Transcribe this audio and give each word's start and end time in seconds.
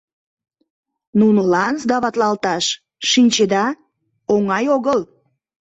Нунылан 1.19 1.75
сдаватлалташ, 1.81 2.65
шинчеда, 3.09 3.65
оҥай 4.33 4.65
огыл. 4.75 4.99